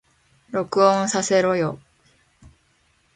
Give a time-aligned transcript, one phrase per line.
[0.49, 1.79] 録音させろよ